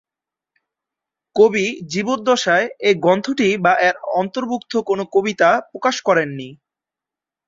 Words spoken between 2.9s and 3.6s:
গ্রন্থটি